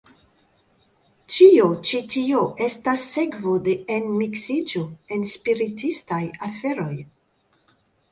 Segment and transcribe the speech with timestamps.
[1.33, 4.81] Ĉio ĉi tio estas sekvo de enmiksiĝo
[5.17, 6.91] en spiritistaj aferoj.